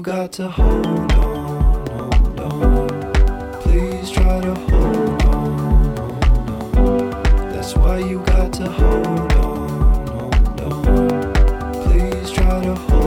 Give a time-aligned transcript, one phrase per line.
[0.00, 3.12] got to hold on, hold on.
[3.62, 7.50] Please try to hold on, hold on.
[7.52, 9.68] That's why you got to hold on,
[10.08, 11.32] hold on.
[11.84, 13.03] Please try to hold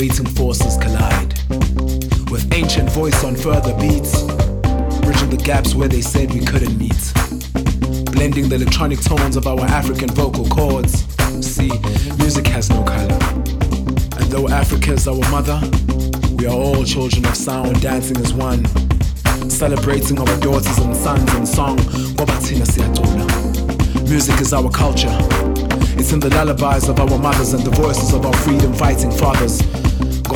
[0.00, 1.34] migrating forces collide.
[2.30, 4.22] With ancient voice on further beats,
[5.02, 7.12] bridging the gaps where they said we couldn't meet.
[8.10, 11.04] Blending the electronic tones of our African vocal cords.
[11.46, 11.70] See,
[12.16, 13.18] music has no color.
[14.16, 15.60] And though Africa's our mother,
[16.38, 18.64] we are all children of sound dancing as one
[19.50, 21.76] celebrating our daughters and sons in song
[24.08, 25.16] music is our culture
[25.98, 29.60] it's in the lullabies of our mothers and the voices of our freedom fighting fathers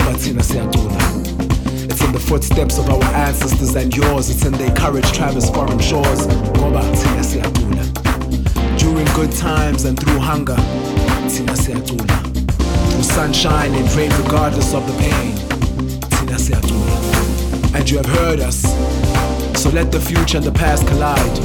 [0.04, 1.00] ngoba thina siyacula
[1.90, 4.28] it's in the footsteps of our ancestors and yours.
[4.28, 6.26] It's in their courage traverse foreign shores.
[6.26, 7.84] Ngoba thina siyacula
[8.78, 10.56] during good times and through hunger
[11.28, 12.16] thina siyacula
[12.90, 15.32] through sunshine and rain regardless of the pain
[16.10, 18.62] thina siyacula and you have heard us.
[19.60, 21.38] So let the future and the past collide.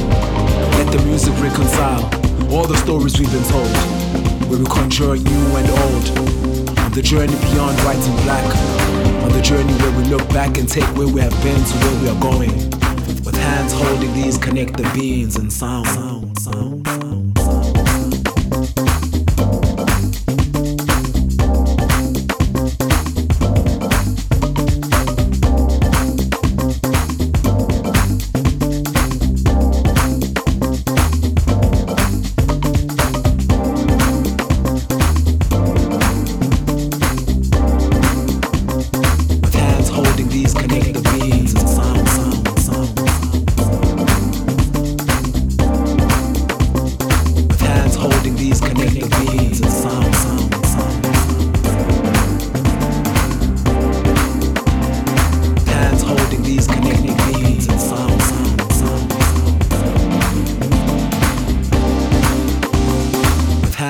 [0.77, 2.03] Let the music reconcile
[2.51, 3.75] all the stories we've been told,
[4.49, 6.38] where we conjure new and old.
[6.99, 8.43] The journey beyond white and black,
[9.23, 12.01] on the journey where we look back and take where we have been to where
[12.01, 12.51] we are going.
[13.23, 16.18] With hands holding these connected beings and sound,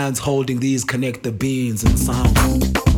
[0.09, 2.88] hands holding these connected beings and sound.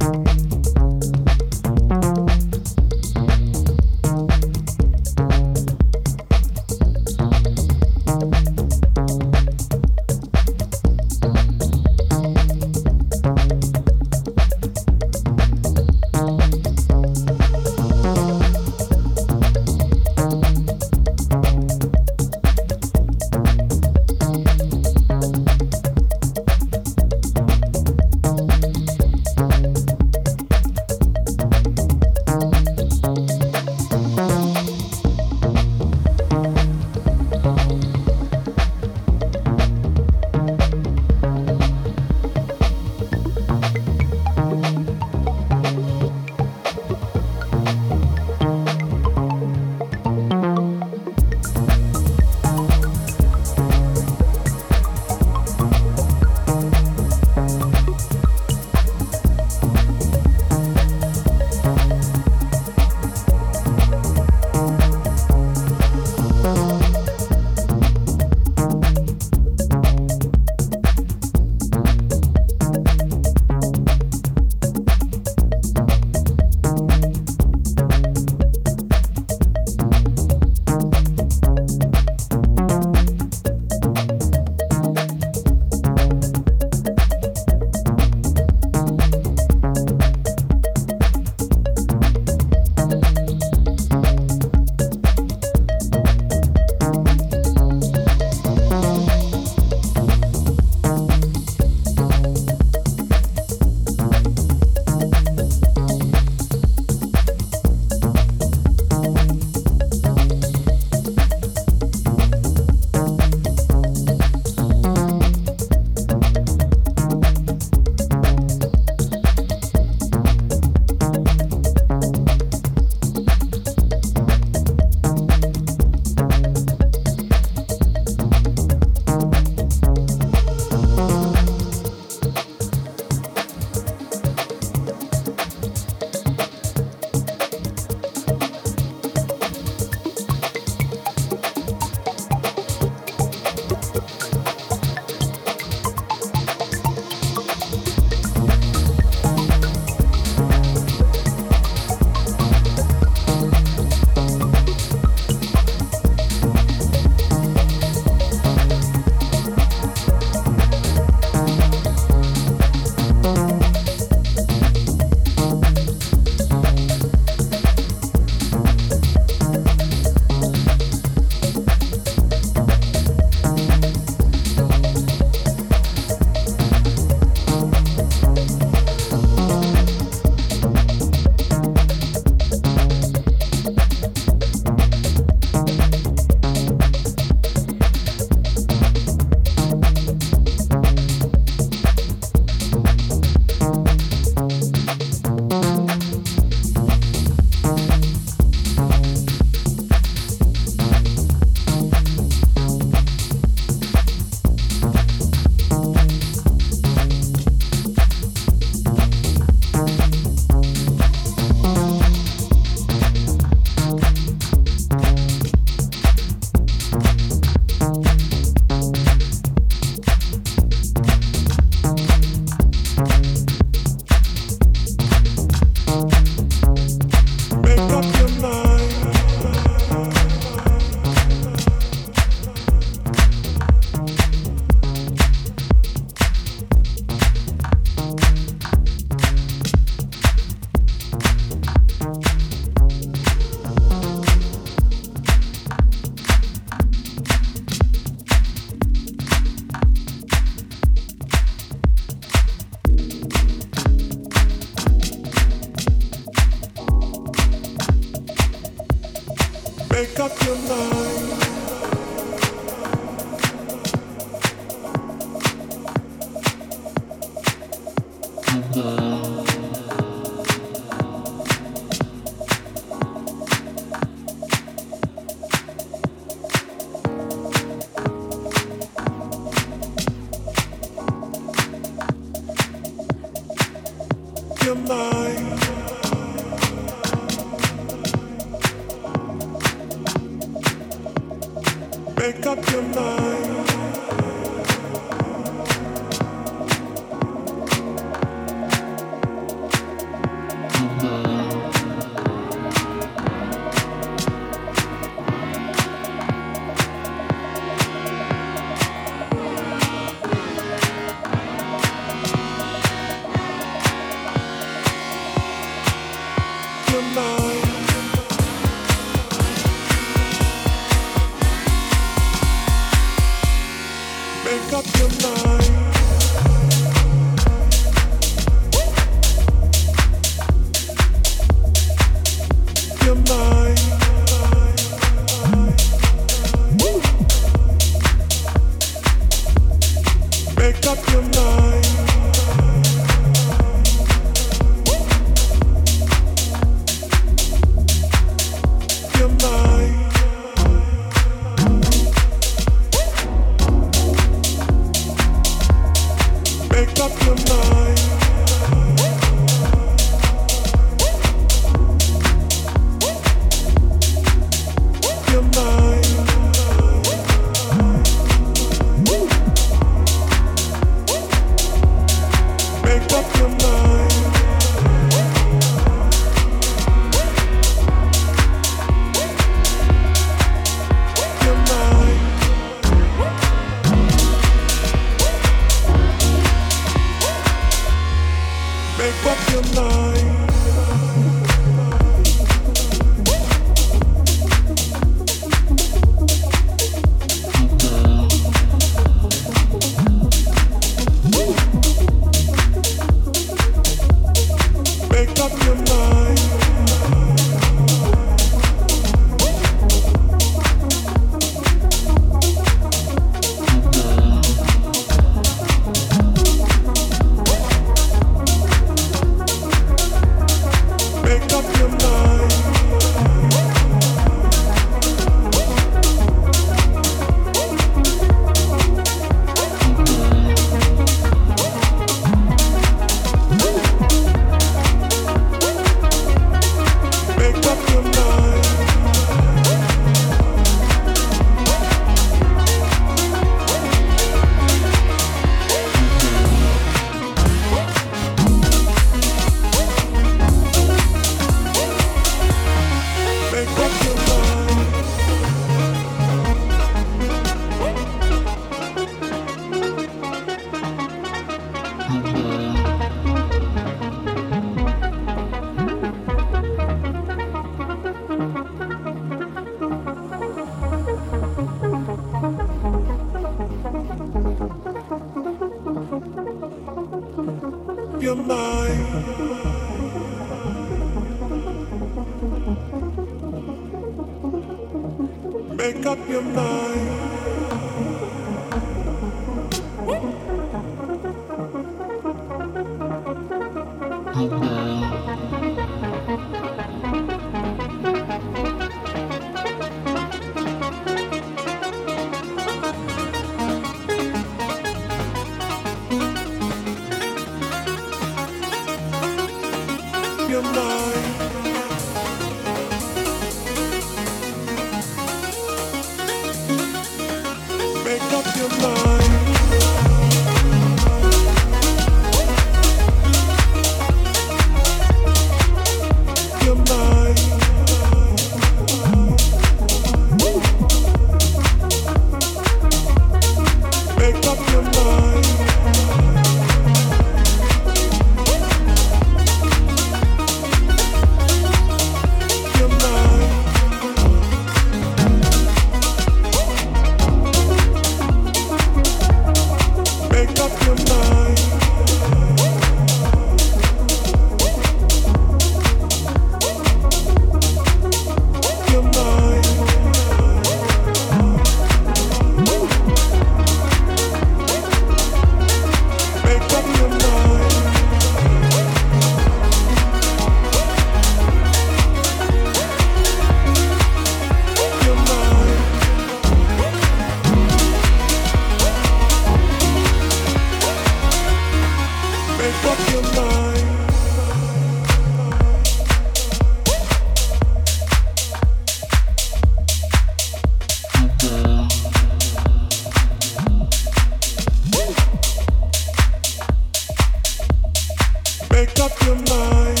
[598.81, 600.00] Make up your mind.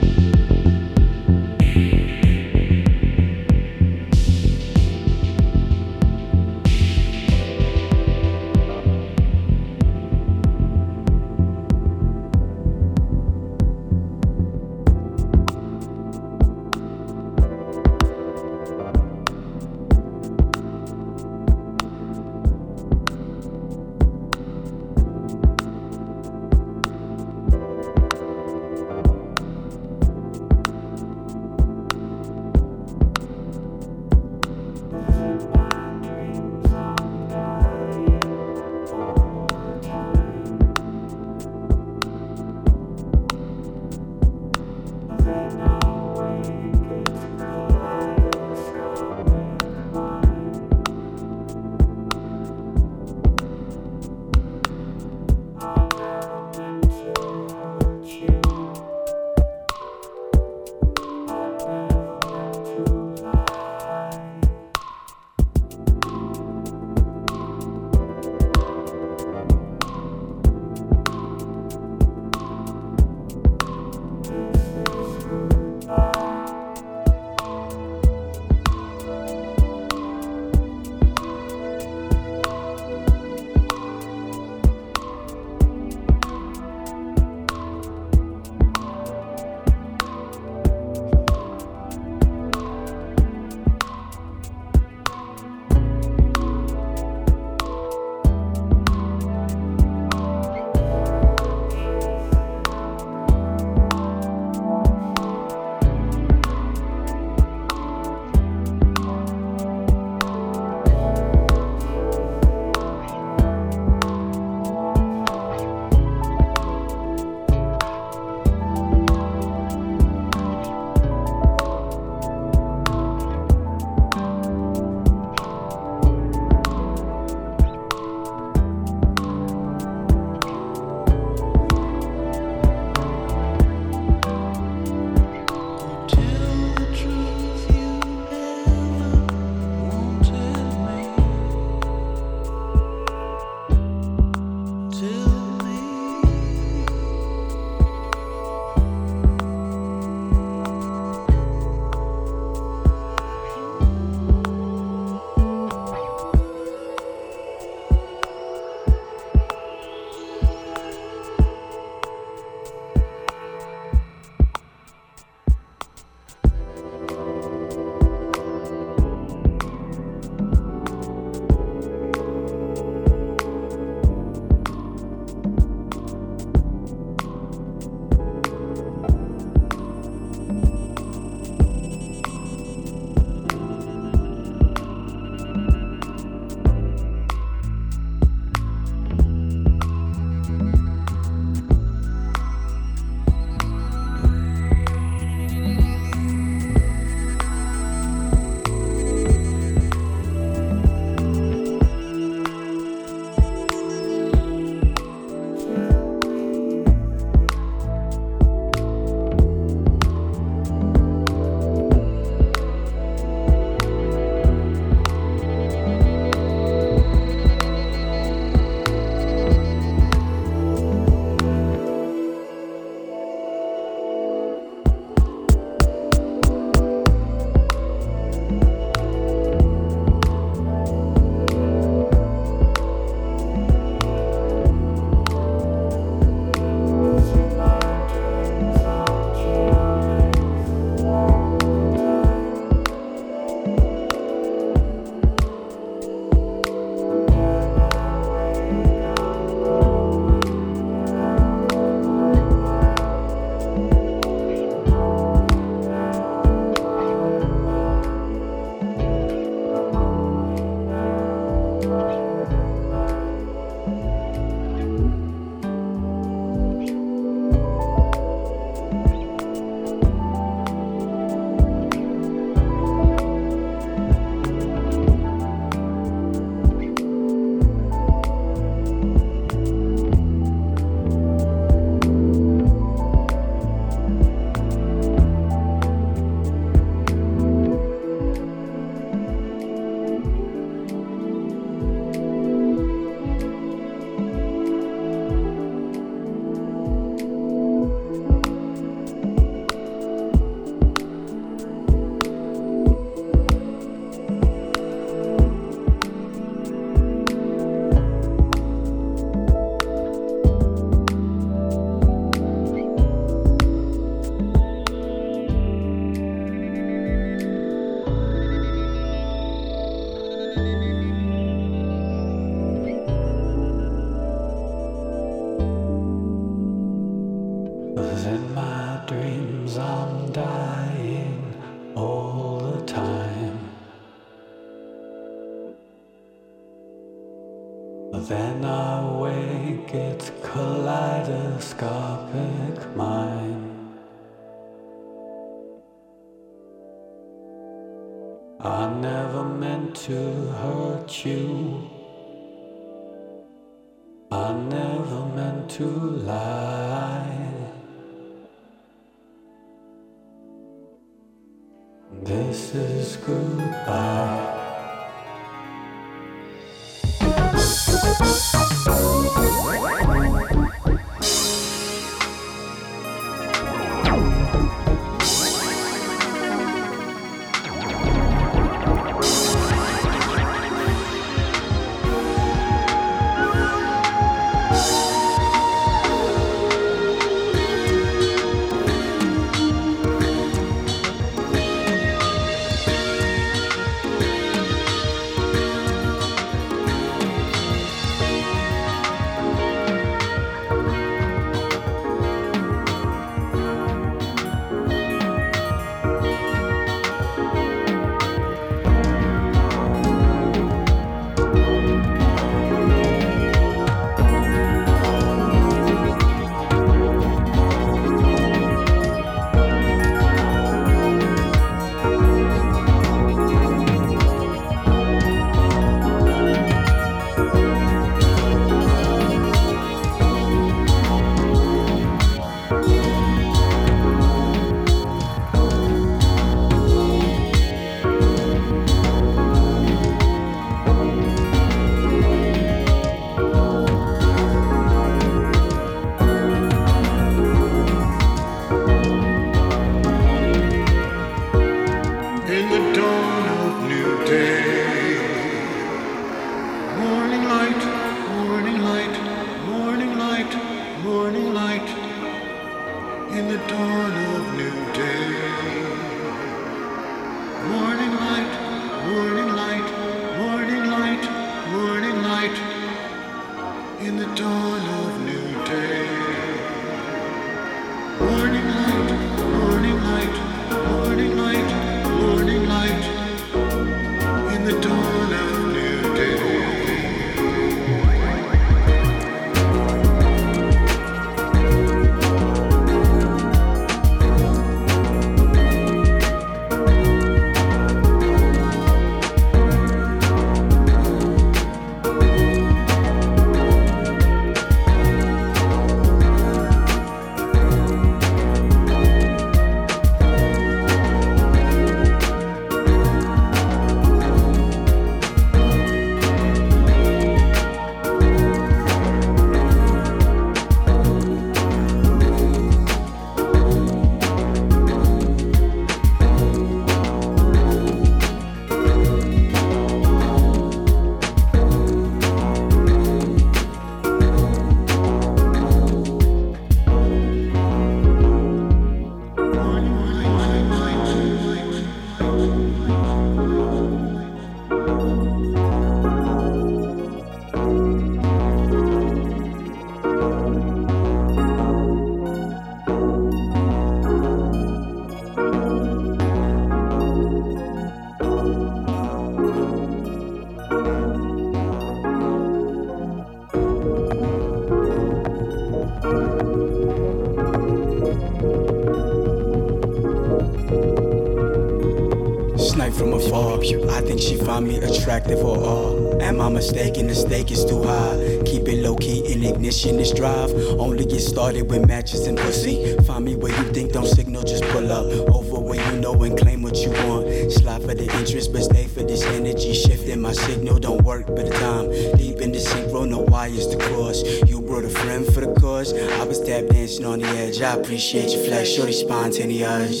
[575.08, 576.22] Attractive or all.
[576.22, 577.06] Am I mistaken?
[577.06, 578.42] The stake is too high.
[578.44, 580.50] Keep it low key in ignition this drive.
[580.78, 582.94] Only get started with matches and pussy.
[583.06, 585.06] Find me where you think don't signal, just pull up.
[585.34, 587.24] Over where you know and claim what you want.
[587.50, 589.72] Slide for the interest, but stay for this energy.
[589.72, 591.88] Shifting my signal don't work, but the time.
[592.18, 594.22] Deep in the synchro, no wires to cross.
[594.46, 595.94] You brought a friend for the cause.
[595.94, 597.62] I was tap dancing on the edge.
[597.62, 600.00] I appreciate your flex, shorty spontaneous.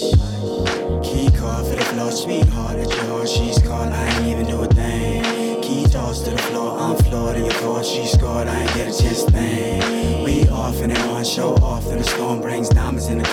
[1.02, 2.76] Key card for the floor, sweetheart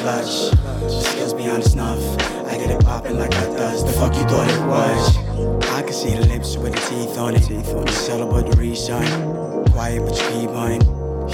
[0.06, 0.54] clutch.
[0.88, 2.00] Skills beyond the snuff,
[2.46, 3.84] I get it popping like I does.
[3.84, 5.18] The fuck you thought it was?
[5.78, 9.10] I can see the lips with the teeth on it, it, celebrate the resign.
[9.74, 10.80] Quiet but you keep on.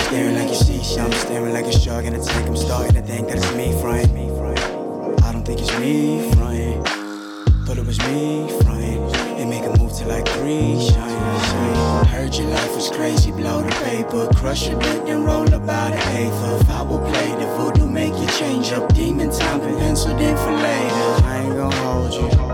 [0.05, 2.47] Staring like you see something, staring like a shark in a tank.
[2.47, 4.09] I'm starting to think that it's me, frying.
[5.27, 6.81] I don't think it's me, frying.
[7.65, 9.03] Thought it was me, frying.
[9.39, 12.05] And make a move till like three, shine, shine.
[12.05, 16.17] Heard your life was crazy, blow the paper, crush your bit and roll about an
[16.17, 16.69] eighth of.
[16.69, 18.91] I will play the voodoo, make you change up.
[18.95, 21.11] Demon time, penciled in for later.
[21.27, 22.50] I ain't gonna hold you.